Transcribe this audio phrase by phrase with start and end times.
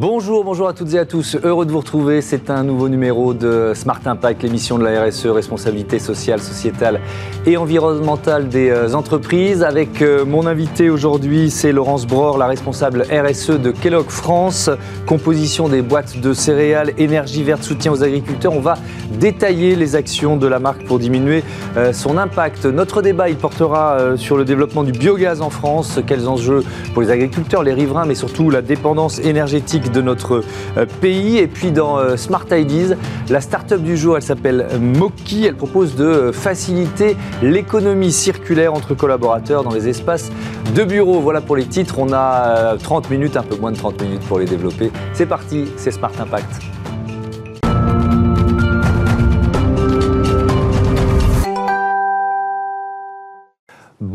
[0.00, 1.36] Bonjour, bonjour à toutes et à tous.
[1.42, 2.22] Heureux de vous retrouver.
[2.22, 7.00] C'est un nouveau numéro de Smart Impact, l'émission de la RSE, responsabilité sociale, sociétale
[7.46, 9.64] et environnementale des euh, entreprises.
[9.64, 14.70] Avec euh, mon invité aujourd'hui, c'est Laurence Bror, la responsable RSE de Kellogg France.
[15.04, 18.52] Composition des boîtes de céréales, énergie verte, soutien aux agriculteurs.
[18.52, 18.74] On va
[19.10, 21.42] détailler les actions de la marque pour diminuer
[21.76, 22.66] euh, son impact.
[22.66, 26.00] Notre débat, il portera sur le développement du biogaz en France.
[26.06, 26.62] Quels enjeux
[26.92, 30.42] pour les agriculteurs, les riverains, mais surtout la dépendance énergétique de notre
[30.76, 31.38] euh, pays.
[31.38, 32.96] Et puis dans euh, Smart Ideas,
[33.28, 35.46] la start-up du jour, elle s'appelle Moki.
[35.46, 40.30] Elle propose de euh, faciliter l'économie circulaire entre collaborateurs dans les espaces
[40.74, 41.20] de bureau.
[41.20, 41.98] Voilà pour les titres.
[41.98, 44.90] On a 30 minutes, un peu moins de 30 minutes pour les développer.
[45.12, 46.77] C'est parti, c'est Smart Impact.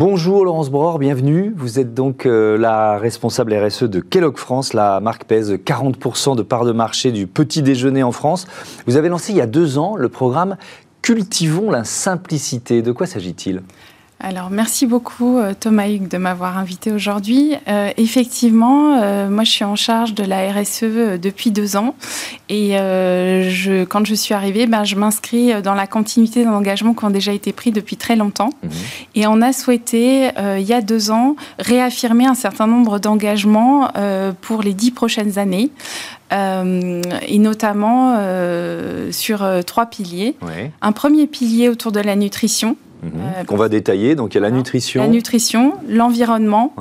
[0.06, 1.54] Bonjour Laurence Bror, bienvenue.
[1.56, 4.74] Vous êtes donc euh, la responsable RSE de Kellogg France.
[4.74, 8.46] La marque pèse 40% de part de marché du petit déjeuner en France.
[8.86, 10.58] Vous avez lancé il y a deux ans le programme
[11.02, 12.82] Cultivons la simplicité.
[12.82, 13.62] De quoi s'agit-il?
[14.20, 17.56] Alors, merci beaucoup euh, Thomas Hugues de m'avoir invité aujourd'hui.
[17.68, 21.94] Euh, effectivement, euh, moi je suis en charge de la RSE depuis deux ans
[22.48, 27.04] et je, quand je suis arrivée, ben, je m'inscris dans la continuité d'un engagement qui
[27.04, 28.52] ont déjà été pris depuis très longtemps.
[28.64, 28.72] Mhm.
[29.16, 33.92] Et on a souhaité, il y a deux ans, réaffirmer un certain nombre d'engagements
[34.42, 35.72] pour les dix prochaines années.
[36.32, 38.18] et notamment
[39.12, 40.36] sur trois piliers.
[40.82, 43.46] Un premier pilier autour de la nutrition, Mhm.
[43.46, 44.16] Qu'on va détailler.
[44.16, 45.02] Donc il y a la nutrition.
[45.02, 46.74] La nutrition, l'environnement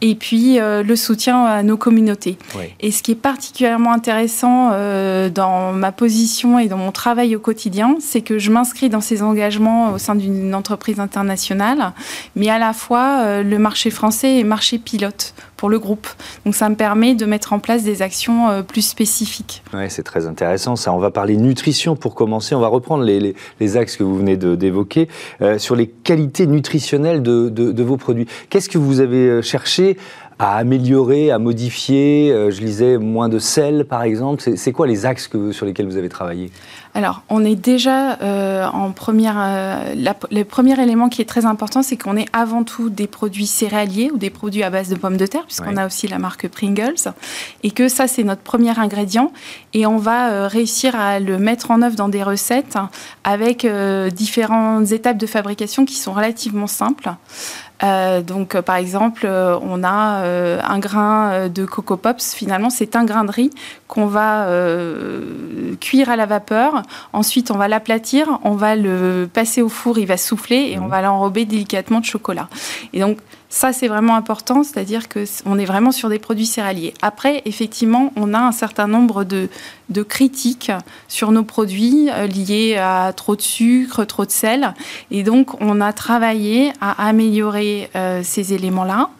[0.00, 2.36] et puis euh, le soutien à nos communautés.
[2.80, 7.40] Et ce qui est particulièrement intéressant euh, dans ma position et dans mon travail au
[7.40, 11.92] quotidien, c'est que je m'inscris dans ces engagements au sein d'une entreprise internationale,
[12.36, 16.08] mais à la fois euh, le marché français et marché pilote pour le groupe.
[16.44, 19.62] Donc ça me permet de mettre en place des actions euh, plus spécifiques.
[19.72, 20.92] Oui, c'est très intéressant ça.
[20.92, 22.56] On va parler nutrition pour commencer.
[22.56, 25.06] On va reprendre les, axes que vous venez d'évoquer
[25.40, 28.26] euh, sur les qualités nutritionnelles de, vos produits.
[28.50, 29.98] Qu'est-ce que vous avez euh, cherché
[30.40, 32.34] à améliorer, à modifier?
[32.50, 34.42] Je lisais moins de sel, par exemple.
[34.56, 36.50] C'est quoi les axes sur lesquels vous avez travaillé?
[36.94, 39.36] Alors, on est déjà euh, en première.
[39.38, 39.94] Euh,
[40.30, 44.10] le premier élément qui est très important, c'est qu'on est avant tout des produits céréaliers
[44.12, 47.12] ou des produits à base de pommes de terre, puisqu'on a aussi la marque Pringles,
[47.62, 49.32] et que ça, c'est notre premier ingrédient.
[49.72, 52.76] Et on va euh, réussir à le mettre en œuvre dans des recettes
[53.24, 53.66] avec
[54.12, 57.10] différentes étapes de fabrication qui sont relativement simples.
[57.82, 60.22] Donc, par exemple, on a
[60.64, 62.34] un grain de Coco Pops.
[62.34, 63.50] Finalement, c'est un grain de riz
[63.88, 64.46] qu'on va
[65.80, 66.82] cuire à la vapeur
[67.12, 70.84] Ensuite, on va l'aplatir, on va le passer au four, il va souffler et on
[70.84, 70.90] mhm.
[70.90, 72.48] va l'enrober délicatement de chocolat.
[72.92, 73.18] Et donc,
[73.54, 76.94] ça, c'est vraiment important, c'est-à-dire qu'on est vraiment sur des produits céréaliers.
[77.02, 79.50] Après, effectivement, on a un certain nombre de,
[80.08, 80.72] critiques
[81.06, 84.72] sur nos produits euh, liés à trop de sucre, trop de sel.
[85.10, 89.10] Et donc, on a travaillé à améliorer euh, ces éléments-là.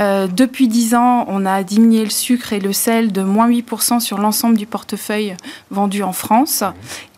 [0.00, 4.00] Euh, depuis 10 ans, on a diminué le sucre et le sel de moins 8%
[4.00, 5.36] sur l'ensemble du portefeuille
[5.70, 6.64] vendu en France.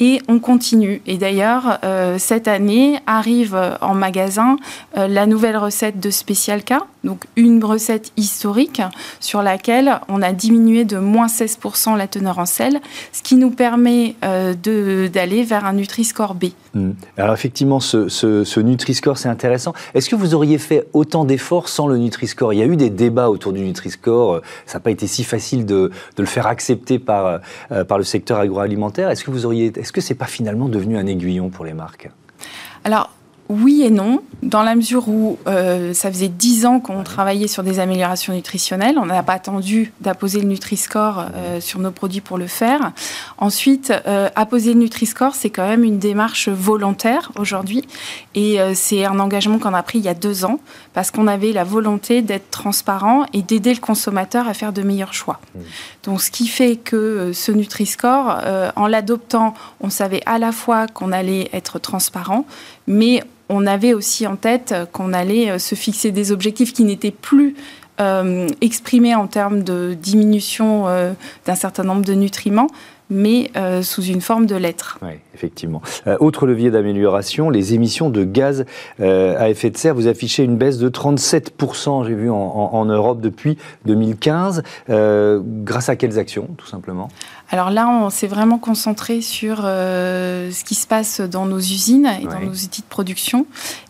[0.00, 1.00] Et on continue.
[1.06, 4.56] Et d'ailleurs, euh, cette année arrive en magasin
[4.96, 6.74] euh, la nouvelle recette de Special K,
[7.06, 8.82] donc une recette historique
[9.20, 12.80] sur laquelle on a diminué de moins 16% la teneur en sel,
[13.12, 16.46] ce qui nous permet d'aller vers un Nutri-Score B.
[16.74, 16.90] Mmh.
[17.16, 19.72] Alors effectivement, ce, ce, Nutri-Score, c'est intéressant.
[19.94, 22.52] Est-ce que vous auriez fait autant d'efforts sans le Nutri-Score?
[22.52, 24.42] Il y a eu des débats autour du Nutri-Score.
[24.66, 27.40] Ça n'a pas été si facile de, de le faire accepter par,
[27.72, 29.10] euh, par le secteur agroalimentaire.
[29.10, 32.10] Est-ce que vous auriez, est-ce que c'est pas finalement devenu un aiguillon pour les marques?
[32.84, 33.10] Alors,
[33.48, 37.62] oui et non, dans la mesure où euh, ça faisait dix ans qu'on travaillait sur
[37.62, 38.98] des améliorations nutritionnelles.
[38.98, 42.92] On n'a pas attendu d'apposer le Nutri-Score euh, sur nos produits pour le faire.
[43.38, 47.84] Ensuite, euh, apposer le Nutri-Score, c'est quand même une démarche volontaire aujourd'hui.
[48.34, 50.60] Et c'est un engagement qu'on a pris il y a deux ans
[50.92, 55.14] parce qu'on avait la volonté d'être transparent et d'aider le consommateur à faire de meilleurs
[55.14, 55.40] choix.
[56.02, 58.40] Donc, ce qui fait que ce Nutri-Score,
[58.76, 62.44] en l'adoptant, on savait à la fois qu'on allait être transparent,
[62.86, 67.10] mais on avait aussi en tête qu'on allait euh, se fixer des objectifs qui n'étaient
[67.10, 67.54] plus
[68.00, 71.12] euh, exprimés en termes de diminution euh,
[71.46, 72.66] d'un certain nombre de nutriments,
[73.08, 73.52] mais
[73.82, 74.98] sous une forme de lettres.
[75.00, 75.80] Oui, effectivement.
[76.18, 78.64] autre levier d'amélioration, les émissions de gaz
[78.98, 79.94] à effet de serre.
[79.94, 84.64] Vous affichez une baisse de 37%, j'ai vu, en, Europe depuis 2015.
[84.88, 87.08] grâce à quelles actions, tout simplement?
[87.50, 92.24] Alors là, on s'est vraiment concentré sur ce qui se passe dans nos usines et
[92.24, 93.46] dans nos outils de production.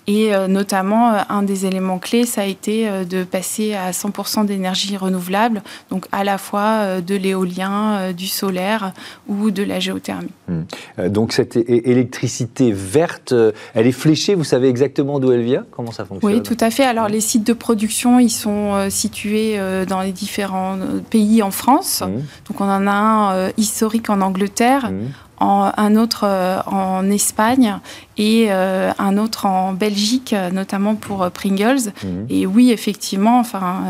[0.09, 5.63] Et notamment, un des éléments clés, ça a été de passer à 100% d'énergie renouvelable,
[5.91, 8.93] donc à la fois de l'éolien, du solaire
[9.27, 10.31] ou de la géothermie.
[10.47, 11.09] Hmm.
[11.09, 13.35] Donc cette électricité verte,
[13.75, 15.65] elle est fléchée, vous savez exactement d'où elle vient?
[15.73, 16.33] Comment ça fonctionne?
[16.33, 16.85] Oui, tout à fait.
[16.85, 19.59] Alors les sites de production, ils sont situés
[19.89, 20.79] dans les différents
[21.11, 22.05] pays en France.
[22.07, 22.21] Hmm.
[22.49, 25.43] Donc on en a un historique en Angleterre, mmh.
[25.77, 27.79] un autre euh, en Espagne
[28.19, 31.93] et euh, un autre en Belgique, notamment pour euh, Pringles.
[32.03, 32.07] Mmh.
[32.31, 33.83] Et oui, effectivement, enfin,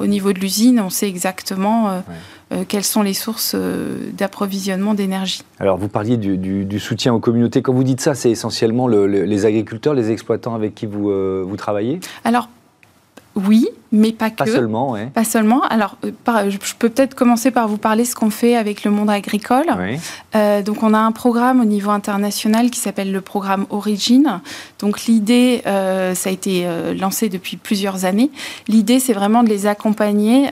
[0.00, 2.02] au niveau de l'usine, on sait exactement.
[2.68, 3.54] quelles sont les sources
[4.18, 5.42] d'approvisionnement d'énergie.
[5.60, 7.62] Alors, vous parliez du, soutien aux communautés.
[7.62, 11.12] Quand vous dites ça, c'est essentiellement les agriculteurs, les exploitants avec qui vous,
[11.46, 12.00] vous travaillez?
[12.24, 12.48] Alors,
[13.46, 14.36] oui, mais pas que.
[14.36, 15.06] Pas seulement, oui.
[15.12, 15.62] Pas seulement.
[15.62, 19.10] Alors, euh, je peux peut-être commencer par vous parler ce qu'on fait avec le monde
[19.10, 19.66] agricole.
[20.36, 24.40] Euh, donc, on a un programme au niveau international qui s'appelle le programme Origin.
[24.78, 26.66] Donc, l'idée, euh, ça a été
[26.98, 28.30] lancé depuis plusieurs années.
[28.68, 30.50] L'idée, c'est vraiment de les accompagner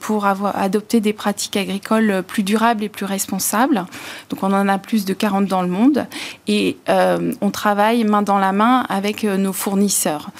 [0.00, 3.84] pour avoir adopté des pratiques agricoles plus durables et plus responsables.
[4.30, 6.06] Donc, on en a plus de 40 dans le monde.
[6.48, 10.30] Et on travaille main dans la main avec nos fournisseurs.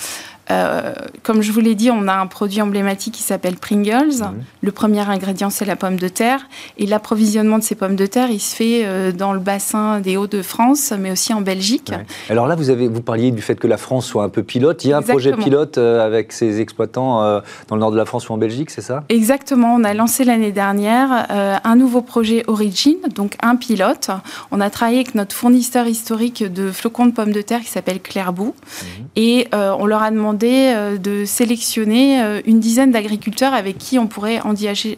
[0.50, 0.93] Euh,
[1.23, 4.25] comme je vous l'ai dit, on a un produit emblématique qui s'appelle Pringles.
[4.62, 6.49] Le premier ingrédient, c'est la pomme de terre.
[6.79, 10.17] Et l'approvisionnement de ces pommes de terre, il se fait euh, dans le bassin des
[10.17, 11.93] Hauts-de-France, mais aussi en Belgique.
[12.29, 14.85] Alors là, vous, avez, vous parliez du fait que la France soit un peu pilote.
[14.85, 18.05] Il y a un projet pilote euh, avec ses exploitants dans le nord de la
[18.05, 19.05] France ou en Belgique, c'est ça?
[19.08, 19.75] Exactement.
[19.75, 24.11] On a lancé l'année dernière un nouveau projet Origin, donc un pilote.
[24.50, 28.00] On a travaillé avec notre fournisseur historique de flocons de pommes de terre qui s'appelle
[28.00, 28.47] Clairbou.
[28.47, 29.06] Mhm.
[29.17, 34.07] Et on leur a demandé euh, de sélectionner euh, une dizaine d'agriculteurs avec qui on
[34.07, 34.97] pourrait engager,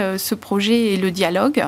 [0.00, 1.64] euh, ce projet et le dialogue.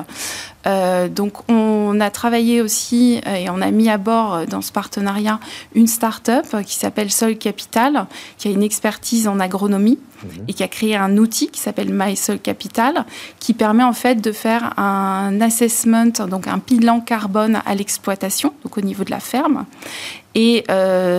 [0.67, 4.61] Euh, donc on a travaillé aussi euh, et on a mis à bord euh, dans
[4.61, 5.39] ce partenariat
[5.73, 8.05] une start-up qui s'appelle Sol Capital,
[8.37, 10.45] qui a une expertise en agronomie mhm.
[10.47, 13.05] et qui a créé un outil qui s'appelle My Soil Capital,
[13.39, 18.77] qui permet en fait de faire un assessment, donc un bilan carbone à l'exploitation, donc
[18.77, 19.65] au niveau de la ferme.
[20.35, 20.63] Et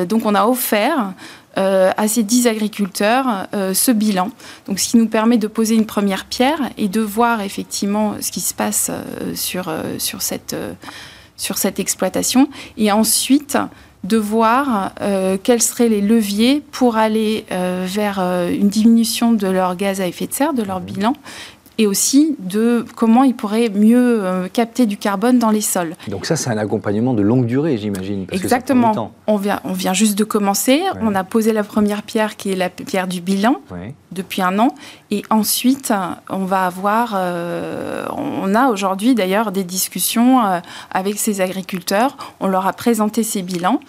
[0.09, 1.13] donc on a offert
[1.57, 4.31] à ces 10 agriculteurs euh, ce bilan.
[4.67, 8.31] Donc, ce qui nous permet de poser une première pierre et de voir effectivement ce
[8.31, 10.57] qui se passe euh, sur, sur, cette,
[11.37, 12.49] sur cette exploitation.
[12.77, 13.59] Et ensuite,
[14.05, 14.95] de voir
[15.45, 20.33] quels seraient les leviers pour aller vers une diminution de leur gaz à effet de
[20.33, 21.15] serre, de leur bilan,
[21.79, 25.95] et aussi de comment ils pourraient mieux euh, capter du carbone dans les sols.
[26.09, 28.27] Donc ça, c'est un accompagnement de longue durée, j'imagine.
[28.31, 29.13] Exactement.
[29.27, 30.83] on, vient, on vient juste de commencer.
[31.01, 33.57] On a posé la première pierre, qui est la pierre du bilan,
[34.13, 34.75] depuis un an.
[35.11, 35.93] Et ensuite,
[36.29, 37.13] on va avoir...
[37.15, 40.61] Euh, on a aujourd'hui, d'ailleurs, des discussions euh,
[40.91, 42.17] avec ces agriculteurs.
[42.41, 43.81] On leur a présenté ces bilans.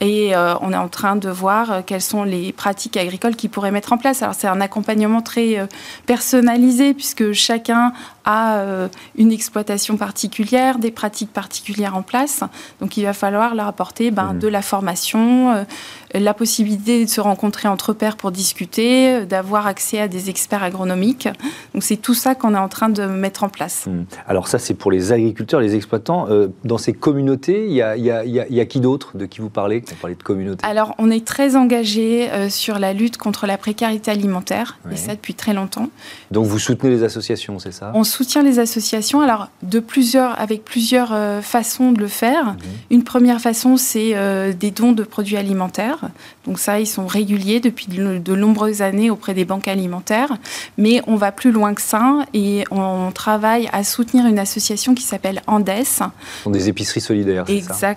[0.00, 3.70] Et euh, on est en train de voir quelles sont les pratiques agricoles qu'ils pourraient
[3.70, 4.22] mettre en place.
[4.22, 5.68] Alors c'est un accompagnement très
[6.04, 7.92] personnalisé puisque chacun
[8.24, 12.42] a une exploitation particulière, des pratiques particulières en place.
[12.80, 14.38] Donc il va falloir leur apporter ben, mmh.
[14.38, 15.66] de la formation,
[16.14, 21.28] la possibilité de se rencontrer entre pairs pour discuter, d'avoir accès à des experts agronomiques.
[21.74, 23.86] Donc c'est tout ça qu'on est en train de mettre en place.
[23.86, 24.04] Mmh.
[24.26, 26.28] Alors ça c'est pour les agriculteurs, les exploitants.
[26.64, 29.50] dans ces communautés, il y a, y a, y a qui d'autre De qui vous
[29.50, 30.64] parlez on parlait de communauté.
[30.66, 35.14] Alors, on est très engagé euh, sur la lutte contre la précarité alimentaire, et ça
[35.14, 35.88] depuis très longtemps.
[36.30, 37.92] Donc, vous soutenez les associations, c'est ça?
[37.94, 42.44] On soutient les associations, alors de plusieurs, avec plusieurs euh, façons de le faire.
[42.44, 42.58] Mhm.
[42.90, 46.10] Une première façon, c'est euh, des dons de produits alimentaires.
[46.46, 50.36] Donc ça, ils sont réguliers depuis de, nombreuses années auprès des banques alimentaires.
[50.78, 55.02] Mais on va plus loin que ça et on travaille à soutenir une association qui
[55.02, 55.70] s'appelle Andes.
[55.84, 56.04] Ce
[56.44, 57.94] sont des épiceries solidaires, c'est ça?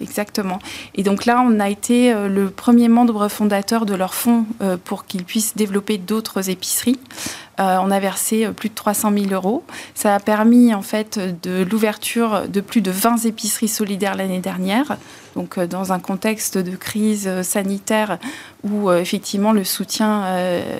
[0.00, 0.60] Exactement.
[0.94, 4.76] Et donc là, on a été euh, le premier membre fondateur de leur fonds euh,
[4.82, 7.00] pour qu'ils puissent développer d'autres épiceries.
[7.58, 9.64] Euh, on a versé plus de 300 000 euros.
[9.96, 14.96] Ça a permis en fait de l'ouverture de plus de 20 épiceries solidaires l'année dernière.
[15.34, 18.18] Donc dans un contexte de crise sanitaire
[18.62, 20.24] où effectivement le soutien,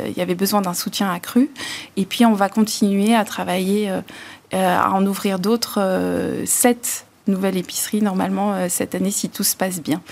[0.06, 1.50] il y avait besoin d'un soutien accru.
[1.96, 3.90] Et puis on va continuer à travailler
[4.52, 5.80] à en ouvrir d'autres,
[6.44, 10.02] sept nouvelle épicerie normalement euh, cette année si tout se passe bien.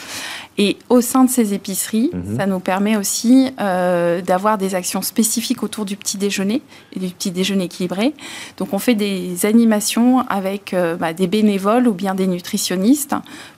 [0.59, 2.37] Et au sein de ces épiceries, mhm.
[2.37, 6.63] ça nous permet aussi euh, d'avoir des actions spécifiques autour du petit déjeuner
[6.95, 8.15] et du petit déjeuner équilibré.
[8.57, 13.15] Donc on fait des animations avec euh, bah, des bénévoles ou bien des nutritionnistes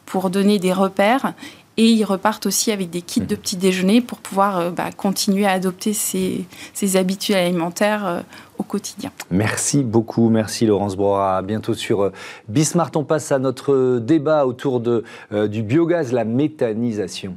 [0.06, 1.34] pour donner des repères
[1.76, 3.40] et ils repartent aussi avec des kits de mhm.
[3.40, 8.24] petit déjeuner pour pouvoir bah, continuer à adopter ces, ces habitudes alimentaires
[8.68, 9.10] quotidien.
[9.30, 11.38] Merci beaucoup, merci Laurence Brora.
[11.38, 12.12] À bientôt sur
[12.48, 12.90] Bismart.
[12.94, 15.04] On passe à notre débat autour de,
[15.46, 17.34] du biogaz, la méthanisation.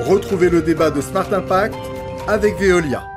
[0.00, 1.74] Retrouvez le débat de Smart Impact
[2.28, 3.15] avec Veolia.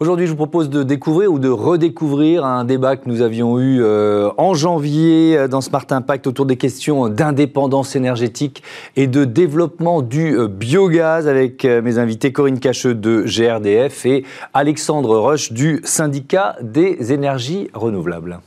[0.00, 3.82] Aujourd'hui, je vous propose de découvrir ou de redécouvrir un débat que nous avions eu
[3.82, 8.62] euh, en janvier euh, dans Smart Impact autour des questions d'indépendance énergétique
[8.94, 14.24] et de développement du euh, biogaz avec mes invités Corinne Cacheux de GRDF et
[14.54, 18.38] Alexandre Roche du syndicat des énergies renouvelables.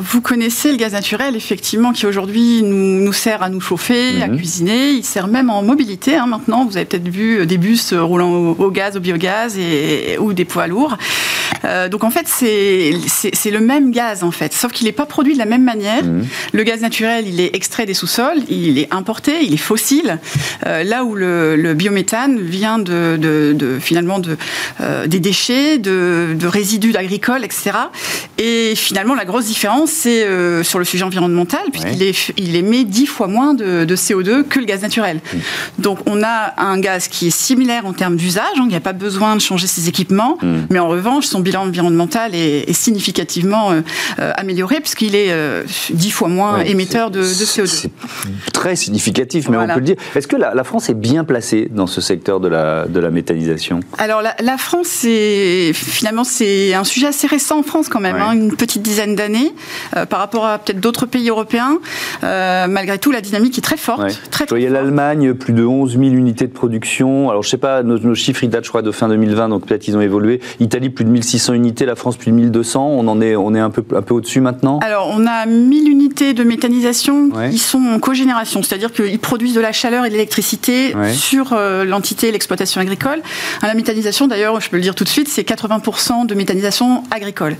[0.00, 4.28] Vous connaissez le gaz naturel, effectivement, qui aujourd'hui nous, nous, sert à nous chauffer, à
[4.28, 4.36] mhm.
[4.36, 4.90] cuisiner.
[4.90, 6.16] Il sert même en mobilité.
[6.16, 10.32] Hein, maintenant, vous avez peut-être vu des bus roulant au, gaz, au biogaz et, ou
[10.32, 10.96] des poids lourds.
[11.64, 15.34] Euh, donc en fait, c'est le même gaz en fait, sauf qu'il n'est pas produit
[15.34, 16.04] de la même manière.
[16.04, 16.26] Mhm.
[16.52, 20.18] Le gaz naturel, il est extrait des sous-sols, il est importé, il est fossile.
[20.66, 24.36] Euh, là où le, biométhane vient de, de, finalement de,
[24.80, 27.72] euh, des déchets, de, de résidus agricoles, etc.
[28.38, 30.26] Et finalement, la grosse différence, c'est
[30.62, 32.02] sur le sujet environnemental, puisqu'il
[32.36, 35.20] il émet dix fois moins de, CO2 que le gaz naturel.
[35.78, 38.80] Donc on a un gaz qui est similaire en termes d'usage, hein, il n'y a
[38.80, 40.66] pas besoin de changer ses équipements, mhm.
[40.70, 43.80] mais en revanche, son bilan environnemental est, significativement euh,
[44.18, 47.66] euh, amélioré puisqu'il est euh, dix fois moins émetteur de, CO2.
[47.66, 47.90] C'est
[48.52, 49.96] très significatif, mais on peut le dire.
[50.14, 53.80] Est-ce que la, France est bien placée dans ce secteur de la, de la méthanisation?
[53.98, 55.06] Alors la, France,
[55.72, 59.52] finalement c'est un sujet assez récent en France quand même, hein, une petite dizaine d'années
[60.08, 61.78] par rapport à peut-être d'autres pays européens.
[62.22, 64.20] malgré tout, la dynamique est très forte.
[64.30, 67.30] Très, Il y a l'Allemagne, plus de 11 000 unités de production.
[67.30, 69.66] Alors je sais pas, nos, nos chiffres ils datent je crois de fin 2020, donc
[69.66, 70.40] peut-être ils ont évolué.
[70.60, 72.84] Italie, plus de 1600 unités, la France plus de 1200.
[72.84, 75.88] On en est, on est un peu, un peu au-dessus maintenant Alors, on a 1000
[75.88, 80.14] unités de méthanisation qui sont en cogénération, c'est-à-dire qu'ils produisent de la chaleur et de
[80.14, 83.20] l'électricité sur euh, l'entité, l'exploitation agricole.
[83.62, 87.56] la méthanisation, d'ailleurs, je peux le dire tout de suite, c'est 80% de méthanisation agricole.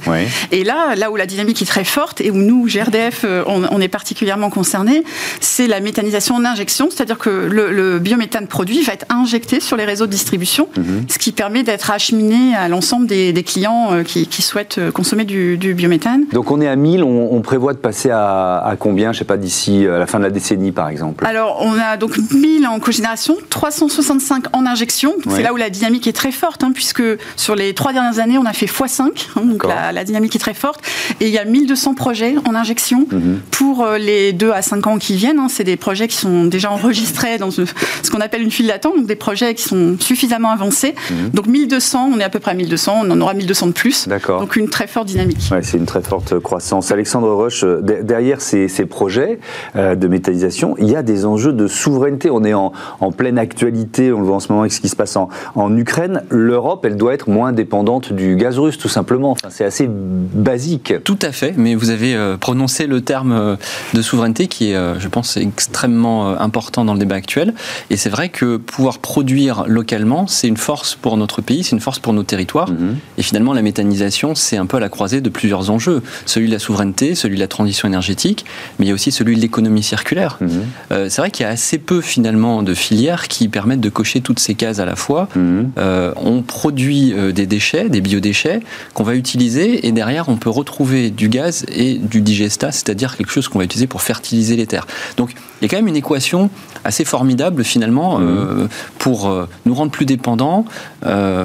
[0.50, 3.80] Et là, là où la dynamique est très forte et où nous, GRDF, euh, on,
[3.80, 5.04] est particulièrement concernés,
[5.40, 9.84] c'est la méthanisation en injection, c'est-à-dire que le, biométhane produit va être injecté sur les
[9.84, 11.06] réseaux de distribution, mhm.
[11.08, 15.24] ce qui permet d'être acheminé à l'ensemble des, des clients euh, qui, souhaitent euh, consommer
[15.24, 16.24] du, biométhane.
[16.32, 19.86] Donc on est à 1000, on, prévoit de passer à, combien, je sais pas, d'ici
[19.86, 21.24] euh, la fin de la décennie par exemple?
[21.26, 25.14] Alors on a donc 1000 en cogénération, 365 en injection.
[25.28, 27.02] C'est là où la dynamique est très forte, hein, puisque
[27.36, 30.54] sur les trois dernières années, on a fait x5, hein, donc la, dynamique est très
[30.54, 30.80] forte.
[31.20, 33.40] Et il y a 1200 projets en injection mhm.
[33.50, 35.38] pour les 2 à 5 ans qui viennent.
[35.38, 35.48] Hein.
[35.48, 37.62] C'est des projets qui sont déjà enregistrés dans ce,
[38.10, 40.94] qu'on appelle une file d'attente, donc des projets qui sont suffisamment avancés.
[41.10, 41.30] Mhm.
[41.30, 44.08] Donc 1200, on est à peu près à 1200, on en aura 1200 de plus.
[44.08, 44.40] D'accord.
[44.40, 45.50] Donc une très forte dynamique.
[45.62, 46.90] c'est une très forte croissance.
[46.90, 49.38] Alexandre Roche, euh, derrière ces, projets
[49.74, 52.30] euh, de métallisation, il y a des enjeux de souveraineté.
[52.30, 52.72] On est en,
[53.16, 55.76] pleine actualité, on le voit en ce moment avec ce qui se passe en, en
[55.76, 56.22] Ukraine.
[56.30, 59.32] L'Europe, elle doit être moins dépendante du gaz russe, tout simplement.
[59.32, 60.94] Enfin, c'est assez basique.
[61.04, 63.56] Tout à fait, mais vous avez euh, prononcé le terme
[63.94, 67.54] de souveraineté qui est, je pense, extrêmement important dans le débat actuel.
[67.90, 71.80] Et c'est vrai que pouvoir produire localement, c'est une force pour notre pays, c'est une
[71.80, 72.70] force pour nos territoires.
[72.70, 72.94] Mm-hmm.
[73.18, 76.02] Et finalement, la méthanisation, c'est un peu à la croisée de plusieurs enjeux.
[76.24, 78.44] Celui de la souveraineté, celui de la transition énergétique,
[78.78, 80.38] mais il y a aussi celui de l'économie circulaire.
[80.40, 80.50] Mhm.
[80.92, 84.20] Euh, c'est vrai qu'il y a assez peu finalement de filières qui permettent de cocher
[84.20, 85.28] toutes ces cases à la fois.
[85.34, 85.70] Mhm.
[85.78, 88.60] Euh, on produit euh, des déchets, des biodéchets
[88.94, 93.30] qu'on va utiliser et derrière on peut retrouver du gaz et du digestat, c'est-à-dire quelque
[93.30, 94.86] chose qu'on va utiliser pour fertiliser les terres.
[95.16, 96.50] Donc il y a quand même une équation
[96.84, 98.68] assez formidable finalement mhm.
[98.98, 99.30] pour
[99.64, 100.64] nous rendre plus dépendants,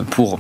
[0.09, 0.39] pour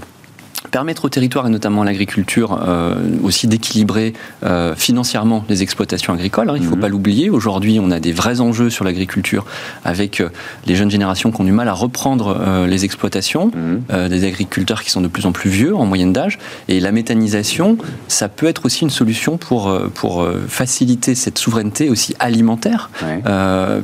[0.71, 4.13] permettre au territoire et notamment à l'agriculture euh, aussi d'équilibrer
[4.43, 6.49] euh, financièrement les exploitations agricoles.
[6.49, 6.81] Hein, il ne faut mhm.
[6.81, 7.29] pas l'oublier.
[7.29, 9.45] Aujourd'hui, on a des vrais enjeux sur l'agriculture
[9.83, 10.29] avec euh,
[10.65, 14.07] les jeunes générations qui ont du mal à reprendre les exploitations, mhm.
[14.07, 16.39] des agriculteurs qui sont de plus en plus vieux en moyenne d'âge.
[16.69, 22.15] Et la méthanisation, ça peut être aussi une solution pour, pour faciliter cette souveraineté aussi
[22.19, 22.89] alimentaire,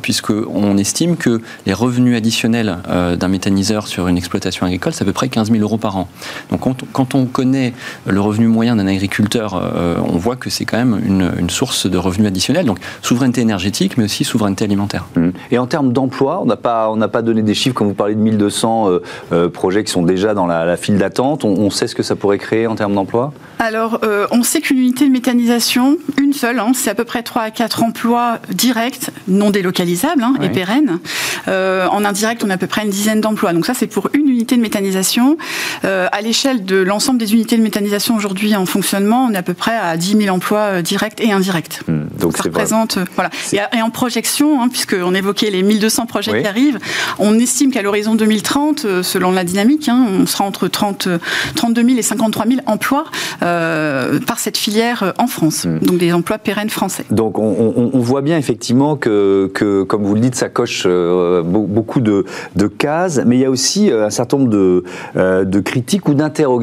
[0.02, 5.06] puisque puisqu'on estime que les revenus additionnels d'un méthaniseur sur une exploitation agricole, c'est à
[5.06, 6.08] peu près 15 000 euros par an.
[6.50, 6.62] Donc
[6.92, 7.74] quand, on connaît
[8.06, 11.98] le revenu moyen d'un agriculteur, euh, on voit que c'est quand même une, source de
[11.98, 12.66] revenus additionnels.
[12.66, 15.08] Donc souveraineté énergétique, mais aussi souveraineté alimentaire.
[15.16, 15.30] Mmh.
[15.52, 18.20] Et en termes d'emploi, on n'a pas, pas donné des chiffres quand vous parlez de
[18.20, 19.00] 1200 euh,
[19.32, 21.46] euh, projets qui sont déjà dans la, file d'attente.
[21.46, 23.34] On, sait ce que ça pourrait créer en termes d'emploi?
[23.60, 24.00] Alors,
[24.32, 27.52] on sait qu'une unité de méthanisation, une seule, hein, c'est à peu près 3 à
[27.52, 31.00] 4 emplois directs, non délocalisables hein, et pérennes.
[31.48, 33.54] en indirect, on a à peu près une dizaine d'emplois.
[33.54, 35.38] Donc ça, c'est pour une unité de méthanisation.
[35.84, 39.54] à l'échelle de l'ensemble des unités de méthanisation aujourd'hui en fonctionnement, on est à peu
[39.54, 41.80] près à 10 000 emplois euh, directs et indirects.
[41.88, 42.04] Hmm.
[42.20, 43.30] Donc ça représente, voilà.
[43.54, 46.78] Et, en projection, hein, puisqu'on évoquait les 1200 projets qui arrivent,
[47.20, 51.08] on estime qu'à l'horizon 2030, selon la dynamique, hein, on sera entre 30,
[51.56, 53.06] 32 000 et 53 000 emplois
[53.40, 55.66] par cette filière en France.
[55.66, 55.80] Hmm.
[55.80, 57.06] Donc des emplois pérennes français.
[57.12, 62.26] Donc on, voit bien effectivement que, que, comme vous le dites, ça coche beaucoup de,
[62.56, 64.84] de cases, mais il y a aussi un certain nombre de,
[65.16, 66.57] de critiques ou d'interrogations,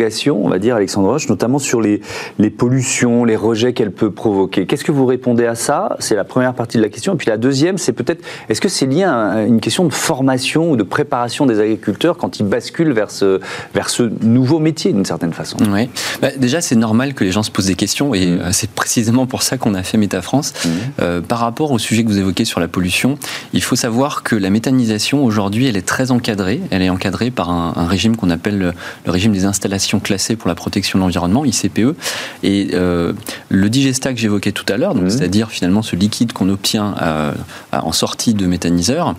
[0.44, 2.00] on va dire, Alexandre Roche, notamment sur les,
[2.38, 4.66] les pollutions, les rejets qu'elle peut provoquer.
[4.66, 5.96] Qu'est-ce que vous répondez à ça?
[5.98, 7.14] C'est la première partie de la question.
[7.14, 10.70] Et puis la deuxième, c'est peut-être, est-ce que c'est lié à une question de formation
[10.70, 13.40] ou de préparation des agriculteurs quand ils basculent vers ce,
[13.74, 15.56] vers ce nouveau métier, d'une certaine façon?
[15.72, 15.88] Oui.
[16.20, 18.40] Bah, déjà, c'est normal que les gens se posent des questions et mmh.
[18.40, 20.52] euh, c'est précisément pour ça qu'on a fait Métafrance.
[20.52, 20.68] Mmh.
[21.00, 23.18] Euh, par rapport au sujet que vous évoquez sur la pollution,
[23.52, 26.60] il faut savoir que la méthanisation, aujourd'hui, elle est très encadrée.
[26.70, 28.72] Elle est encadrée par un, régime qu'on appelle le,
[29.04, 31.96] le régime des installations classées pour la protection de l'environnement, ICPE.
[32.42, 33.12] Et euh,
[33.48, 35.10] le digestat que j'évoquais tout à l'heure, mmh.
[35.10, 37.32] c'est-à-dire finalement ce liquide qu'on obtient euh,
[37.72, 39.14] en sortie de méthaniseur,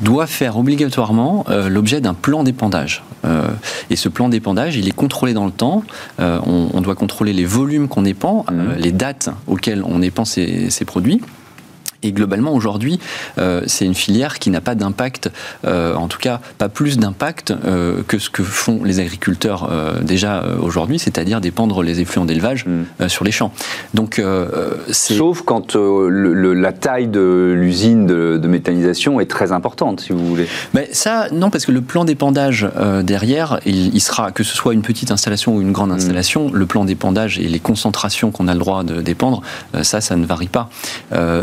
[0.00, 3.02] doit faire obligatoirement euh, l'objet d'un plan d'épandage.
[3.90, 5.82] et ce plan d'épandage, il est contrôlé dans le temps.
[6.18, 8.74] On, doit contrôler les volumes qu'on épand, mmh.
[8.78, 11.20] les dates auxquelles on épand ces produits.
[12.06, 13.00] Et globalement, aujourd'hui,
[13.38, 15.28] euh, c'est une filière qui n'a pas d'impact,
[15.66, 19.68] euh, en tout cas pas plus d'impact euh, que ce que font les agriculteurs
[20.02, 23.08] déjà aujourd'hui, c'est-à-dire dépendre les effluents d'élevage mm.
[23.08, 23.50] sur les champs.
[23.94, 24.22] Donc,
[24.90, 30.46] Sauf quand la taille de l'usine de, méthanisation est très importante, si vous voulez.
[30.72, 32.68] Mais ça, non, parce que le plan d'épandage
[33.02, 35.96] derrière, il, sera, que ce soit une petite installation ou une grande mm.
[35.96, 39.42] installation, le plan d'épandage et les concentrations qu'on a le droit de dépendre,
[39.82, 40.68] ça, ça ne varie pas.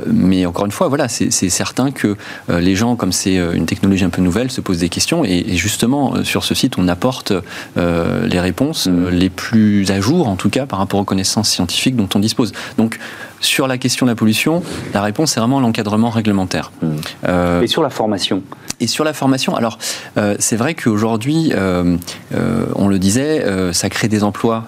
[0.07, 2.15] mais encore une fois, voilà, c'est certain que
[2.51, 5.25] euh, les gens, comme c'est euh, une technologie un peu nouvelle, se posent des questions.
[5.25, 7.33] Et, justement, euh, sur ce site, on apporte
[7.75, 9.09] les réponses mm.
[9.09, 12.51] les plus à jour, en tout cas, par rapport aux connaissances scientifiques dont on dispose.
[12.77, 12.99] Donc,
[13.39, 14.61] sur la question de la pollution,
[14.93, 16.71] la réponse est vraiment l'encadrement réglementaire.
[16.81, 17.63] Hmm.
[17.63, 18.43] et sur la formation
[18.79, 19.77] Et sur la formation, alors
[20.17, 21.97] euh, c'est vrai qu'aujourd'hui, euh,
[22.33, 24.65] euh, on le disait, ça crée des emplois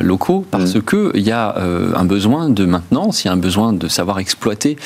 [0.00, 1.56] locaux parce que qu'il y a
[1.94, 4.76] un besoin de maintenance, il y a un besoin de savoir exploiter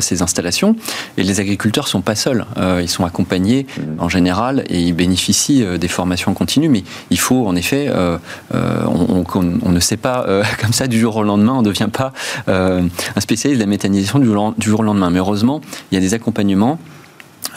[0.00, 0.76] ces installations.
[1.16, 2.46] Et les agriculteurs ne sont pas seuls,
[2.80, 4.02] ils sont accompagnés hmm.
[4.02, 6.68] en général et ils bénéficient des formations continues.
[6.68, 7.90] Mais il faut en effet,
[8.52, 10.26] on, on, ne sait pas
[10.60, 12.12] comme ça du jour au lendemain, on ne devient pas
[12.46, 15.10] un spécialiste de la méthanisation du jour au lendemain.
[15.10, 16.78] Mais heureusement, il y a des accompagnements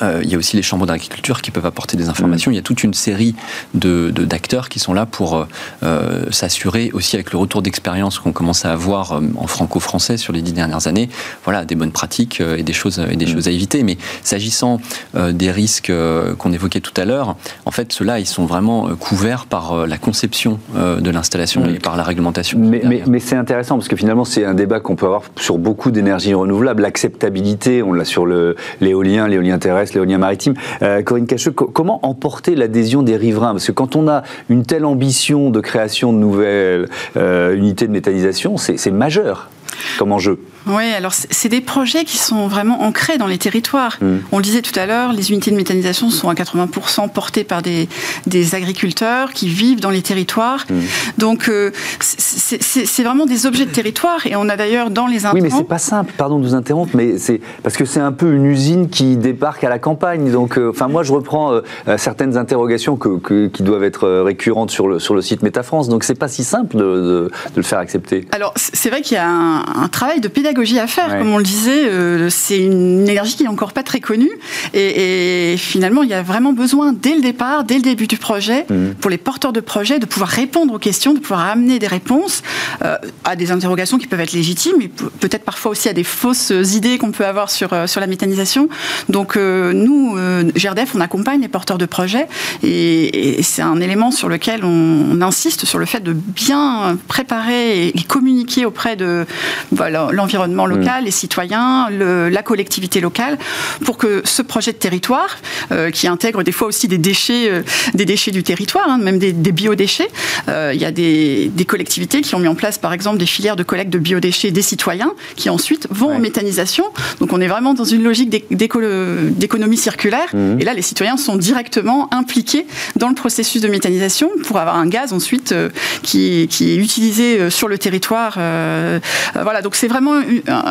[0.02, 2.52] il y a aussi les chambres d'agriculture qui peuvent apporter des informations.
[2.52, 2.54] Mm.
[2.54, 3.36] Il y a toute une série
[3.74, 5.46] de, d'acteurs qui sont là pour euh,
[5.84, 10.42] euh, s'assurer aussi avec le retour d'expérience qu'on commence à avoir en franco-français sur les
[10.42, 11.10] dix dernières années,
[11.44, 13.30] voilà, des bonnes pratiques et des choses, et des mm.
[13.30, 13.84] choses à éviter.
[13.84, 14.80] Mais s'agissant
[15.14, 15.92] des risques
[16.38, 17.36] qu'on évoquait tout à l'heure,
[17.66, 21.76] en fait, ceux-là, ils sont vraiment couverts par la conception de l'installation mm.
[21.76, 22.60] et par la réglementation.
[22.60, 25.58] Mais, mais, mais c'est intéressant parce que finalement, c'est un débat qu'on peut avoir sur
[25.58, 26.82] beaucoup d'énergies renouvelables.
[26.82, 30.54] L'acceptabilité, on l'a sur l'éolien, l'éolien terrestre maritime.
[30.82, 33.51] Euh, Corinne Cacheux, comment emporter l'adhésion des riverains?
[33.51, 37.91] Parce que quand on a une telle ambition de création de nouvelles euh, unités de
[37.91, 39.49] méthanisation, c'est majeur
[39.97, 40.39] comme enjeu.
[40.67, 43.97] Oui, alors c'est des projets qui sont vraiment ancrés dans les territoires.
[44.02, 44.17] Mm.
[44.32, 47.62] On le disait tout à l'heure, les unités de méthanisation sont à 80% portées par
[47.62, 47.89] des,
[48.28, 50.65] des, agriculteurs qui vivent dans les territoires.
[50.69, 50.80] Mm.
[51.17, 55.36] Donc euh, c'est vraiment des objets de territoire et on a d'ailleurs dans les intrants...
[55.36, 58.12] Oui, mais c'est pas simple, pardon de vous interrompre, mais c'est parce que c'est un
[58.12, 60.32] peu une usine qui débarque à la campagne.
[60.32, 61.62] Donc, euh, enfin, moi je reprends euh,
[61.97, 65.89] certaines interrogations que, qui doivent être récurrentes sur le, sur le site Métafrance.
[65.89, 68.28] Donc c'est pas si simple de, de, de le faire accepter.
[68.32, 71.38] Alors c'est vrai qu'il y a un, un travail de pédagogie à faire, comme on
[71.38, 71.86] le disait.
[71.86, 74.32] Euh, c'est une énergie qui n'est encore pas très connue.
[74.74, 78.66] Et, finalement, il y a vraiment besoin, dès le départ, dès le début du projet,
[78.70, 78.96] mhm.
[78.96, 82.44] pour les porteurs de projet, de pouvoir répondre aux questions, de pouvoir amener des réponses
[82.84, 86.52] euh, à des interrogations qui peuvent être légitimes, mais peut-être parfois aussi à des fausses
[86.74, 88.70] idées qu'on peut avoir sur, euh, sur la méthanisation.
[89.10, 90.16] Donc, nous,
[90.56, 92.28] GRDF, on accompagne les porteurs de projet.
[92.64, 98.04] Et, c'est un élément sur lequel on, insiste sur le fait de bien préparer et
[98.08, 99.26] communiquer auprès de
[99.72, 100.80] voilà, l'environnement l'environnement mm.
[100.80, 103.38] local, les citoyens, la collectivité locale,
[103.86, 105.38] pour que ce projet de territoire,
[105.71, 107.62] euh, qui intègre des fois aussi des déchets, euh,
[107.93, 110.10] des déchets du territoire, hein, même des, biodéchets,
[110.49, 113.56] euh, il y a des, collectivités qui ont mis en place, par exemple, des filières
[113.56, 116.86] de collecte de biodéchets des citoyens, qui ensuite vont en méthanisation.
[117.19, 120.27] Donc on est vraiment dans une logique d'économie circulaire.
[120.34, 120.60] Mm.
[120.60, 124.88] Et là, les citoyens sont directement impliqués dans le processus de méthanisation pour avoir un
[124.88, 125.54] gaz ensuite
[126.01, 128.34] qui, qui, est utilisé sur le territoire.
[128.34, 130.19] Voilà, donc c'est vraiment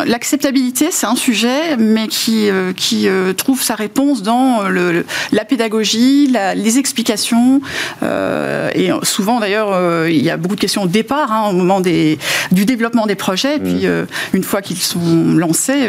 [0.07, 6.79] l'acceptabilité, c'est un sujet, mais qui, qui trouve sa réponse dans le, la pédagogie, les
[6.79, 7.61] explications,
[8.03, 12.19] et souvent d'ailleurs, il y a beaucoup de questions au départ, hein, au moment des,
[12.53, 14.07] du développement des projets, et puis mmh.
[14.35, 15.89] une fois qu'ils sont lancés,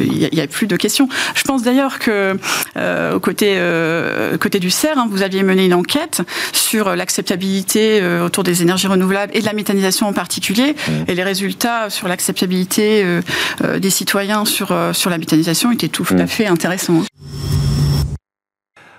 [0.00, 1.08] il n'y a, plus de questions.
[1.34, 2.36] Je pense d'ailleurs que
[2.76, 3.58] au côté,
[4.40, 8.86] côté du CERF, hein, vous aviez mené une enquête sur l'acceptabilité euh, autour des énergies
[8.86, 10.72] renouvelables et de la méthanisation en particulier.
[10.72, 10.92] Mmh.
[11.08, 13.20] Et les résultats sur l'acceptabilité euh,
[13.64, 16.26] euh, des citoyens sur, sur la méthanisation étaient tout à mmh.
[16.26, 17.02] fait intéressants.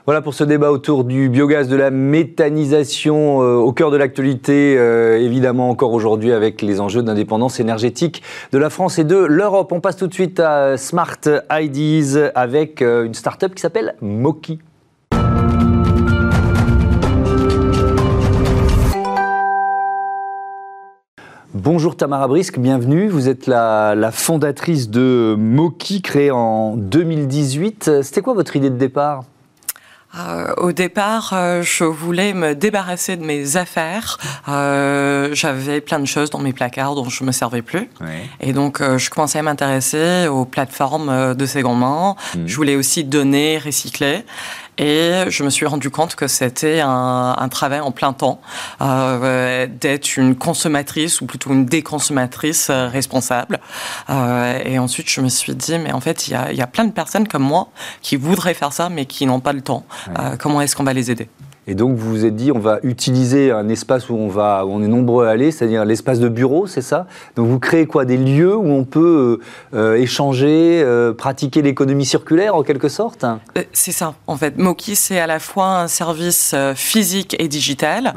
[0.05, 5.69] Voilà pour ce débat autour du biogaz, de la méthanisation au cœur de l'actualité, évidemment
[5.69, 8.21] encore aujourd'hui avec les enjeux d'indépendance énergétique
[8.51, 9.71] de la France et de l'Europe.
[9.71, 14.59] On passe tout de suite à Smart IDs avec une start-up qui s'appelle Moki.
[21.53, 23.09] Bonjour Tamara Brisque, bienvenue.
[23.09, 28.01] Vous êtes la, fondatrice de Moki, créée en 2018.
[28.01, 29.25] C'était quoi votre idée de départ?
[30.17, 34.17] Euh, au départ, euh, je voulais me débarrasser de mes affaires.
[34.47, 37.87] Euh, j'avais plein de choses dans mes placards dont je me servais plus.
[38.39, 42.15] Et donc, je commençais à m'intéresser aux plateformes de seconde main.
[42.35, 42.47] Mmh.
[42.47, 44.23] Je voulais aussi donner, recycler.
[44.77, 48.41] Et je me suis rendu compte que c'était un, un, travail en plein temps
[48.81, 53.59] euh, d'être une consommatrice ou plutôt une déconsommatrice euh, responsable.
[54.09, 56.67] Euh, et ensuite, je me suis dit, mais en fait, il y a, y a,
[56.67, 57.69] plein de personnes comme moi
[58.01, 59.85] qui voudraient faire ça, mais qui n'ont pas le temps.
[60.39, 61.29] Comment est-ce qu'on va les aider?
[61.65, 64.71] Et donc, vous vous êtes dit, on va utiliser un espace où on, va, où
[64.71, 67.07] on est nombreux à aller, c'est-à-dire l'espace de bureau, c'est ça?
[67.37, 68.03] Donc, vous créez quoi?
[68.03, 69.39] Des lieux où on peut
[69.73, 73.25] euh, euh, échanger, euh, pratiquer l'économie circulaire, en quelque sorte?
[73.71, 74.57] C'est ça, en fait.
[74.57, 78.13] Moki, c'est à la fois un service physique et digital.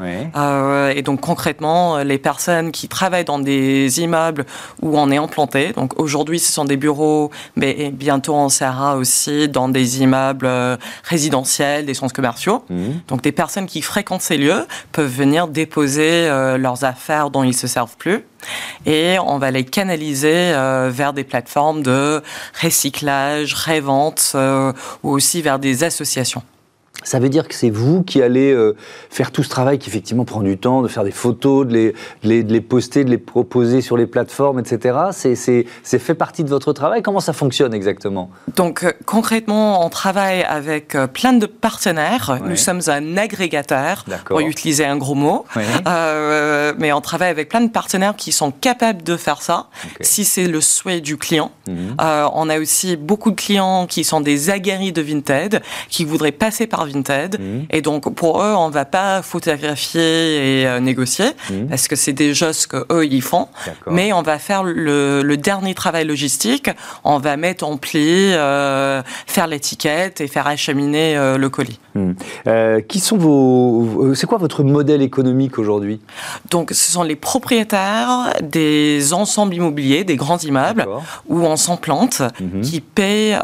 [0.93, 4.45] et donc, concrètement, les personnes qui travaillent dans des immeubles
[4.81, 9.47] où on est implanté, donc aujourd'hui, ce sont des bureaux, mais bientôt, on sera aussi
[9.47, 10.49] dans des immeubles
[11.03, 12.63] résidentiels, des centres commerciaux.
[12.69, 12.75] Mmh.
[13.07, 17.55] Donc, des personnes qui fréquentent ces lieux peuvent venir déposer euh, leurs affaires dont ils
[17.55, 18.25] se servent plus
[18.85, 22.21] et on va les canaliser euh, vers des plateformes de
[22.61, 24.73] recyclage, révente euh,
[25.03, 26.41] ou aussi vers des associations.
[27.03, 28.75] Ça veut dire que c'est vous qui allez euh,
[29.09, 32.43] faire tout ce travail qui effectivement prend du temps, de faire des photos, de les,
[32.43, 34.97] de les, poster, de les proposer sur les plateformes, etc.
[35.11, 35.65] C'est
[35.99, 37.03] fait partie de votre travail.
[37.03, 38.31] Comment ça fonctionne exactement?
[38.55, 42.39] Donc euh, concrètement, on travaille avec euh, plein de partenaires.
[42.43, 45.45] Nous sommes un agrégateur, pour utiliser un gros mot.
[45.85, 49.67] mais on travaille avec plein de partenaires qui sont capables de faire ça,
[50.01, 51.51] si c'est le souhait du client.
[51.67, 51.95] Mhm.
[51.99, 56.65] on a aussi beaucoup de clients qui sont des aguerris de Vinted, qui voudraient passer
[56.65, 57.65] par Vinted Mhm.
[57.69, 61.67] Et donc, pour eux, on ne va pas photographier et euh, négocier, mhm.
[61.67, 63.47] parce que c'est déjà ce qu'eux, ils font.
[63.89, 66.69] Mais on va faire le, dernier travail logistique.
[67.03, 71.79] On va mettre en pli, euh, faire l'étiquette et faire acheminer euh, le colis.
[71.95, 72.15] Mhm.
[72.87, 74.13] qui sont vos.
[74.13, 75.99] C'est quoi votre modèle économique aujourd'hui?
[76.51, 80.85] Donc, ce sont les propriétaires des ensembles immobiliers, des grands immeubles,
[81.27, 82.21] où on s'implante,
[82.61, 83.37] qui paient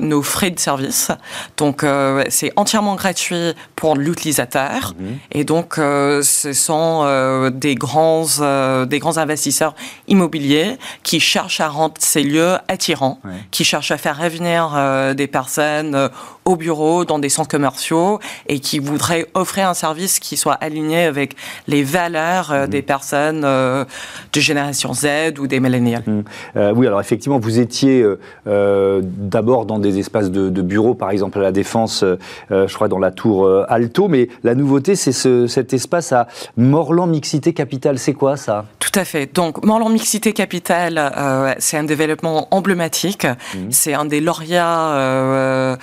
[0.00, 1.12] nos frais de service.
[1.56, 1.84] Donc,
[2.28, 4.94] c'est entièrement gratuit pour l'utilisateur.
[4.98, 5.18] Mhm.
[5.32, 9.74] Et donc, euh, ce sont euh, des, grands, euh, des grands investisseurs
[10.08, 16.10] immobiliers qui cherchent à rendre ces lieux attirants, qui cherchent à faire revenir des personnes
[16.44, 21.04] au bureau, dans des centres commerciaux, et qui voudraient offrir un service qui soit aligné
[21.04, 21.36] avec
[21.68, 22.66] les valeurs mhm.
[22.68, 26.02] des personnes de génération Z ou des millénials.
[26.06, 26.72] Mhm.
[26.76, 28.04] oui, alors effectivement, vous étiez
[28.46, 32.04] d'abord dans des espaces de, de bureaux, par exemple à la Défense,
[32.50, 36.26] je crois dans la tour euh, Alto, mais la nouveauté, c'est cet espace à
[36.56, 37.98] Morland Mixité Capital.
[37.98, 38.64] C'est quoi ça?
[38.78, 39.32] Tout à fait.
[39.34, 43.24] Donc, Morland Mixité Capital, euh, c'est un développement emblématique.
[43.24, 43.70] Mhm.
[43.70, 45.76] C'est un des lauréats euh,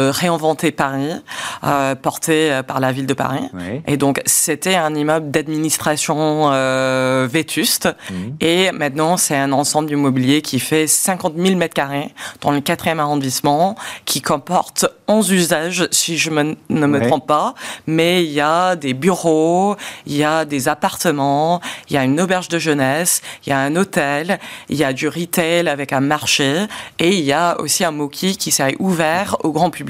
[0.00, 1.12] de Réinventer Paris,
[2.02, 3.48] porté par la ville de Paris.
[3.86, 6.50] Et donc, c'était un immeuble d'administration
[7.26, 7.88] vétuste.
[8.10, 8.36] Mhm.
[8.40, 12.98] Et maintenant, c'est un ensemble d'immobilier qui fait 50 000 mètres carrés dans le 4e
[12.98, 17.54] arrondissement, qui comporte 11 usages, si je me, ne me trompe pas,
[17.86, 22.20] mais il y a des bureaux, il y a des appartements, il y a une
[22.20, 26.00] auberge de jeunesse, il y a un hôtel, il y a du retail avec un
[26.00, 26.66] marché,
[26.98, 29.89] et il y a aussi un Moki qui s'est ouvert au grand public.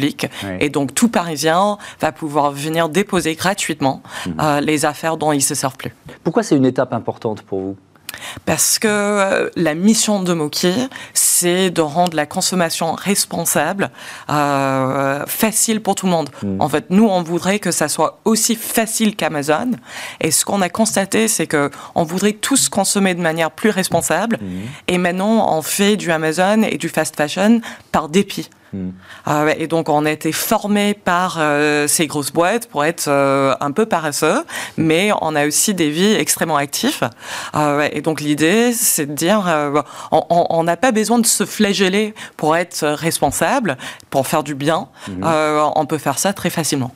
[0.60, 4.34] Et donc tout Parisien va pouvoir venir déposer gratuitement mhm.
[4.40, 5.94] euh, les affaires dont il se servent plus.
[6.24, 7.76] Pourquoi c'est une étape importante pour vous?
[8.44, 10.74] Parce que euh, la mission de Moki,
[11.14, 13.90] c'est de rendre la consommation responsable
[14.30, 16.30] euh, facile pour tout le monde.
[16.42, 16.60] Hmm.
[16.60, 19.72] En fait, nous, on voudrait que ça soit aussi facile qu'Amazon.
[20.20, 24.38] Et ce qu'on a constaté, c'est que on voudrait tous consommer de manière plus responsable.
[24.40, 24.60] Hmm.
[24.88, 27.60] Et maintenant, on fait du Amazon et du fast fashion
[27.92, 28.50] par dépit.
[28.72, 28.90] Hmm.
[29.26, 33.54] Ah et donc on a été formé par euh, ces grosses boîtes pour être euh,
[33.60, 34.44] un peu paresseux,
[34.76, 37.10] mais on a aussi des vies extrêmement actives.
[37.52, 42.14] Ah et donc l'idée, c'est de dire, euh, on n'a pas besoin de se flageller
[42.36, 43.76] pour être responsable,
[44.08, 44.88] pour faire du bien.
[45.08, 45.24] Hmm.
[45.74, 46.92] on peut faire ça très facilement.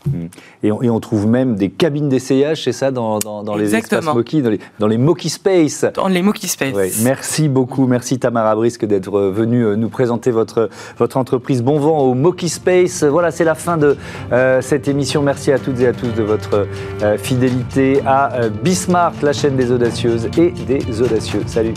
[0.64, 4.50] Et, on, trouve même des cabines d'essayage, c'est ça, dans, dans, les espaces Moki, dans
[4.50, 5.84] les, dans les Moki Space.
[5.94, 7.02] Dans les Moki Space.
[7.02, 12.14] Merci beaucoup, merci Tamara Brisque d'être venue nous présenter votre, votre entreprise bon vent au
[12.14, 13.04] Moki Space.
[13.04, 13.96] Voilà, c'est la fin de
[14.32, 15.22] euh, cette émission.
[15.22, 16.66] Merci à toutes et à tous de votre
[17.02, 21.42] euh, fidélité à euh, Bismart, la chaîne des audacieuses et des audacieux.
[21.46, 21.74] Salut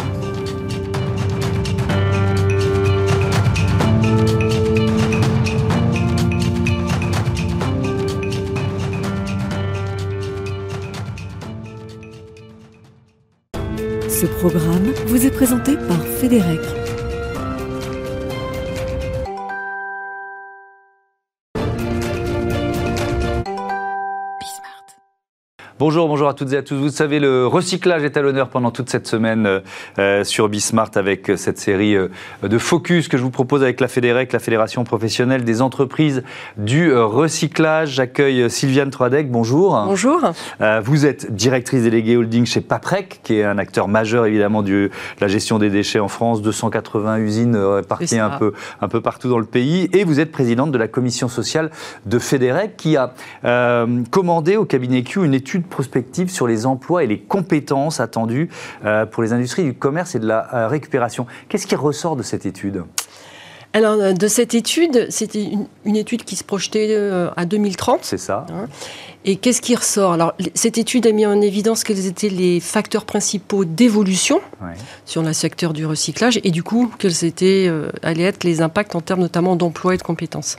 [14.19, 16.86] Ce programme vous est présenté par Fédérec.
[25.87, 26.75] Bonjour, bonjour à toutes et à tous.
[26.75, 29.59] Vous savez, le recyclage est à l'honneur pendant toute cette semaine euh,
[29.99, 31.95] euh, sur Bismart avec euh, cette série
[32.43, 36.23] de focus que je vous propose avec la Fédérec, la Fédération professionnelle des entreprises
[36.57, 37.91] du recyclage.
[37.91, 39.31] J'accueille Sylviane Troadec.
[39.31, 39.81] Bonjour.
[39.85, 40.19] Bonjour.
[40.83, 45.29] vous êtes directrice déléguée holding chez Paprec, qui est un acteur majeur évidemment de la
[45.29, 49.45] gestion des déchets en France, 280 usines réparties un peu, un peu partout dans le
[49.45, 49.89] pays.
[49.93, 51.71] Et vous êtes présidente de la commission sociale
[52.05, 53.13] de Fédérec qui a
[54.11, 58.49] commandé au cabinet Q une étude prospective sur les emplois et les compétences attendues
[58.83, 61.27] euh, pour les industries du commerce et de la euh, récupération.
[61.49, 62.83] Qu'est-ce qui ressort de cette étude?
[63.73, 65.49] Alors, euh, de cette étude, c'était
[65.85, 66.95] une, étude qui se projetait
[67.35, 67.99] à 2030.
[68.03, 68.45] C'est ça.
[68.49, 68.67] Hein.
[69.25, 70.13] Et qu'est-ce qui ressort?
[70.13, 74.39] Alors, cette étude a mis en évidence quels étaient les facteurs principaux d'évolution
[75.05, 77.69] sur le secteur du recyclage et du coup, quels étaient,
[78.03, 80.57] allaient être les impacts en termes notamment d'emploi et de compétences.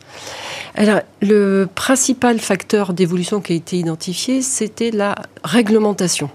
[0.75, 6.31] Alors, le principal facteur d'évolution qui a été identifié, c'était la réglementation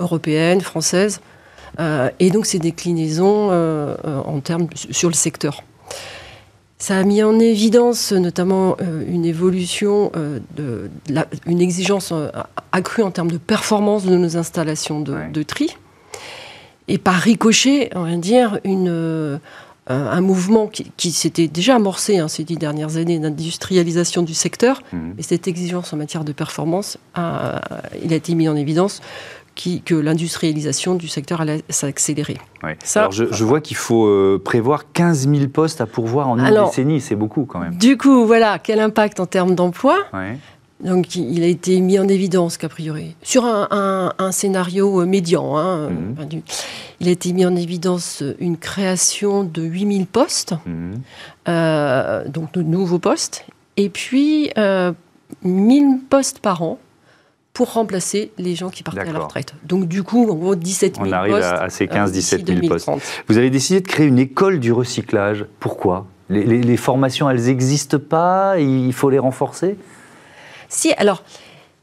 [0.00, 1.20] européenne, française,
[1.78, 5.62] euh, et donc ses déclinaisons euh, euh, en termes sur le secteur.
[6.78, 10.10] Ça a mis en évidence notamment une évolution,
[10.56, 10.90] de,
[11.44, 12.10] une exigence
[12.72, 15.76] accrue en termes de performance de nos installations de, de tri.
[16.88, 19.38] Et par ricochet, on va dire, une,
[19.90, 24.82] un mouvement qui, s'était déjà amorcé hein, ces dix dernières années d'industrialisation du secteur.
[24.92, 25.12] Mmh.
[25.18, 27.60] Et cette exigence en matière de performance, a,
[28.02, 29.00] il a été mis en évidence
[29.54, 32.38] qui, que l'industrialisation du secteur allait s'accélérer.
[32.94, 37.00] Alors je, vois qu'il faut euh, prévoir 15 000 postes à pourvoir en une décennie,
[37.00, 37.74] c'est beaucoup quand même.
[37.76, 39.96] Du coup, voilà, quel impact en termes d'emploi?
[40.82, 45.90] Donc il a été mis en évidence qu'a priori, sur un, scénario euh, médian, hein,
[45.90, 46.42] mhm.
[47.00, 50.94] il a été mis en évidence une création de 8000 postes, mhm.
[51.48, 53.44] euh, donc de nouveaux postes,
[53.76, 54.92] et puis euh,
[55.42, 56.78] 1000 postes par an
[57.52, 59.54] pour remplacer les gens qui partaient à la retraite.
[59.64, 61.14] Donc du coup, en gros, 17 000 postes.
[61.14, 62.88] On arrive à, ces 15-17 000 euh, postes.
[63.28, 65.46] Vous avez décidé de créer une école du recyclage.
[65.58, 66.06] Pourquoi?
[66.28, 68.58] Les, les formations, elles n'existent pas?
[68.60, 69.76] Il faut les renforcer?
[70.68, 71.24] Si, alors,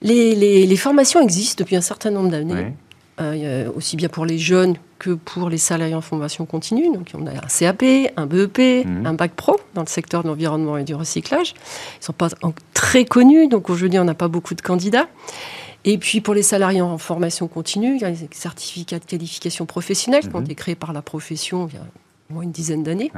[0.02, 2.74] les, formations existent depuis un certain nombre d'années.
[3.76, 6.92] Aussi bien pour les jeunes que pour les salariés en formation continue.
[6.94, 7.84] Donc, on a un CAP,
[8.16, 9.06] un BEP, mhm.
[9.06, 11.52] un bac pro dans le secteur de l'environnement et du recyclage.
[11.52, 12.30] Ils ne sont pas
[12.74, 15.08] très connus, donc aujourd'hui, on n'a pas beaucoup de candidats.
[15.86, 19.66] Et puis, pour les salariés en formation continue, il y a les certificats de qualification
[19.66, 20.46] professionnelle qui ont mhm.
[20.46, 21.82] été créés par la profession il y a
[22.30, 23.12] au moins une dizaine d'années.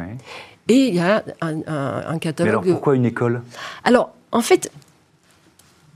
[0.67, 2.53] Et il y a un, un catalogue.
[2.53, 3.41] Mais alors, pourquoi une école?
[3.83, 4.71] Alors, en fait,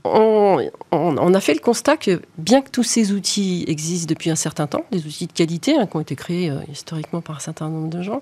[0.04, 4.66] on, a fait le constat que bien que tous ces outils existent depuis un certain
[4.66, 7.68] temps, des outils de qualité hein, qui ont été créés euh, historiquement par un certain
[7.68, 8.20] nombre de gens,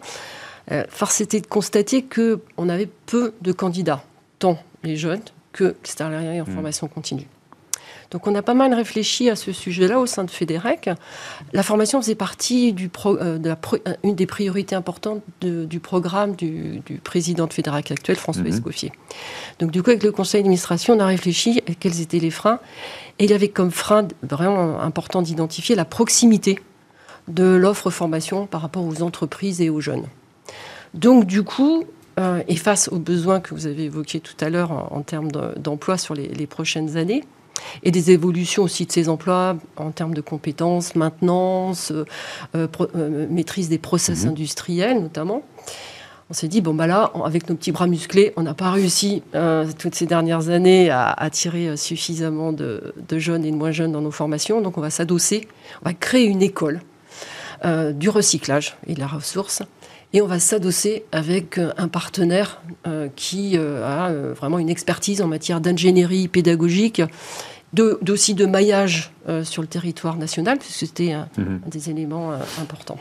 [0.71, 4.05] euh, force était de constater qu'on avait peu de candidats,
[4.39, 6.55] tant les jeunes que les salariés en mmh.
[6.55, 7.27] formation continue.
[8.13, 10.91] Donc on a pas mal réfléchi à ce sujet-là au sein de Fédérec.
[11.55, 16.37] La formation faisait partie du euh, de la euh, une des priorités importantes du programme
[16.37, 18.51] du, président de Fédérec actuel, François mhm.
[18.51, 18.93] Escoffier.
[19.59, 22.61] Donc du coup, avec le conseil d'administration, on a réfléchi à quels étaient les freins.
[23.19, 26.59] Et il avait comme frein vraiment important d'identifier la proximité
[27.29, 30.05] de l'offre formation par rapport aux entreprises et aux jeunes.
[30.93, 31.85] Donc du coup,
[32.21, 35.97] euh, et face aux besoins que vous avez évoqués tout à l'heure en, termes d'emploi
[35.97, 37.25] sur les prochaines années,
[37.83, 42.05] et des évolutions aussi de ces emplois en termes de compétences, maintenance, euh,
[42.55, 44.31] euh, maîtrise des process mhm.
[44.31, 45.43] industriels notamment.
[46.31, 49.23] on s'est dit, bon, bah là, avec nos petits bras musclés, on n'a pas réussi
[49.35, 53.93] euh, toutes ces dernières années à attirer euh, suffisamment de, jeunes et de moins jeunes
[53.93, 54.61] dans nos formations.
[54.61, 55.49] Donc, on va s'adosser,
[55.83, 56.81] on va créer une école
[57.65, 59.63] euh, du recyclage et de la ressource.
[60.15, 62.61] Et on va s'adosser avec un partenaire
[63.17, 67.01] qui a vraiment une expertise en matière d'ingénierie pédagogique,
[67.79, 69.13] aussi de, maillage
[69.45, 71.61] sur le territoire national, puisque c'était un, mhm.
[71.67, 72.99] des éléments importants.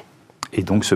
[0.53, 0.95] Et donc ce,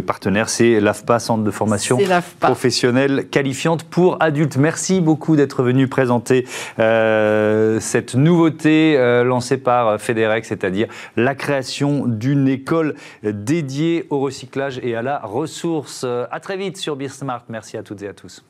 [0.00, 1.98] partenaire, c'est l'AFPA, Centre de formation
[2.40, 4.56] professionnelle qualifiante pour adultes.
[4.56, 6.46] Merci beaucoup d'être venu présenter
[6.78, 14.78] euh, cette nouveauté euh, lancée par FEDEREC, c'est-à-dire la création d'une école dédiée au recyclage
[14.82, 16.04] et à la ressource.
[16.04, 17.42] À très vite sur Beer Smart.
[17.48, 18.44] Merci à toutes et à tous.